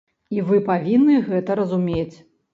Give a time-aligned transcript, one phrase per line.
[0.37, 2.17] І вы павінны гэта разумець.